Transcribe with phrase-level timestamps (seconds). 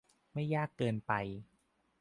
[0.33, 1.11] ไม่ยากเกินไป